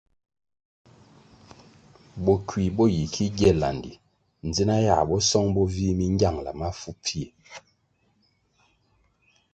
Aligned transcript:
Bokui 2.23 2.65
bo 2.75 2.85
yi 2.95 3.03
ki 3.13 3.25
gie 3.37 3.51
landi 3.61 3.93
dzina 4.53 4.75
yãh 4.87 5.03
bo 5.07 5.15
song 5.29 5.47
bo 5.55 5.63
vih 5.73 5.93
mi 5.97 6.05
ngiangla 6.13 6.51
mafu 6.59 6.89
pfie. 7.03 7.27